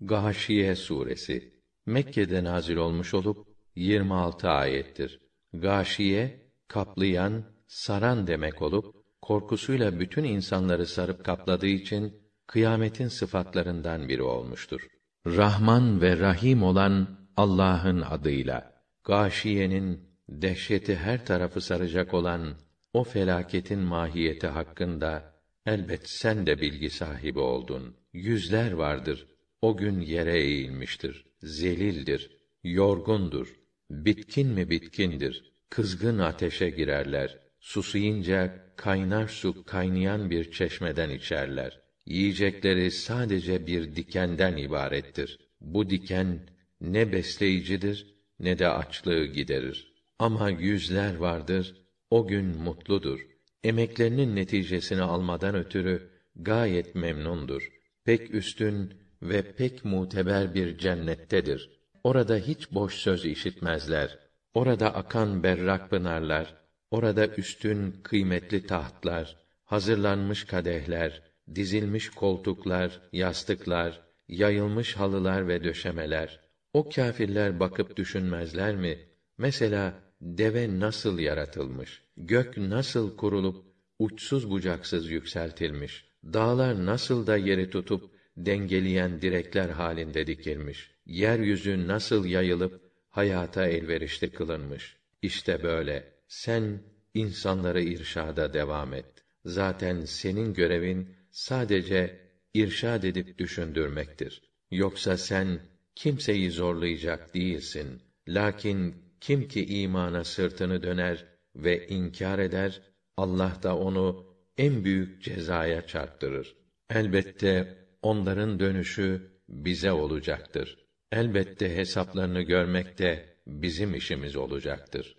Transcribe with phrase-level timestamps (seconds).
[0.00, 1.54] Gâşiye suresi
[1.86, 5.20] Mekke'de nazil olmuş olup 26 ayettir.
[5.52, 14.86] Gâşiye kaplayan, saran demek olup korkusuyla bütün insanları sarıp kapladığı için kıyametin sıfatlarından biri olmuştur.
[15.26, 18.82] Rahman ve Rahim olan Allah'ın adıyla.
[19.04, 22.56] Gâşiyenin dehşeti her tarafı saracak olan
[22.92, 25.34] o felaketin mahiyeti hakkında
[25.66, 27.96] elbet sen de bilgi sahibi oldun.
[28.12, 29.37] Yüzler vardır.
[29.62, 31.24] O gün yere eğilmiştir.
[31.42, 32.30] Zelildir.
[32.64, 33.56] Yorgundur.
[33.90, 35.52] Bitkin mi bitkindir.
[35.70, 37.38] Kızgın ateşe girerler.
[37.60, 41.80] Susayınca kaynar su kaynayan bir çeşmeden içerler.
[42.06, 45.38] Yiyecekleri sadece bir dikenden ibarettir.
[45.60, 46.40] Bu diken
[46.80, 49.92] ne besleyicidir ne de açlığı giderir.
[50.18, 51.74] Ama yüzler vardır,
[52.10, 53.26] o gün mutludur.
[53.64, 57.72] Emeklerinin neticesini almadan ötürü gayet memnundur.
[58.04, 61.70] Pek üstün ve pek muteber bir cennettedir.
[62.04, 64.18] Orada hiç boş söz işitmezler.
[64.54, 66.54] Orada akan berrak pınarlar,
[66.90, 71.22] orada üstün kıymetli tahtlar, hazırlanmış kadehler,
[71.54, 76.40] dizilmiş koltuklar, yastıklar, yayılmış halılar ve döşemeler.
[76.72, 78.98] O kâfirler bakıp düşünmezler mi?
[79.38, 82.02] Mesela deve nasıl yaratılmış?
[82.16, 83.64] Gök nasıl kurulup
[83.98, 86.08] uçsuz bucaksız yükseltilmiş?
[86.24, 90.90] Dağlar nasıl da yeri tutup dengeleyen direkler halinde dikilmiş?
[91.06, 94.96] Yeryüzü nasıl yayılıp hayata elverişli kılınmış?
[95.22, 96.04] İşte böyle.
[96.28, 96.80] Sen
[97.14, 99.06] insanları irşada devam et.
[99.44, 102.20] Zaten senin görevin sadece
[102.54, 104.42] irşad edip düşündürmektir.
[104.70, 105.60] Yoksa sen
[105.94, 108.02] kimseyi zorlayacak değilsin.
[108.28, 112.82] Lakin kim ki imana sırtını döner ve inkar eder,
[113.16, 114.26] Allah da onu
[114.58, 116.56] en büyük cezaya çarptırır.
[116.90, 120.76] Elbette onların dönüşü bize olacaktır.
[121.12, 125.16] Elbette hesaplarını görmek de bizim işimiz olacaktır.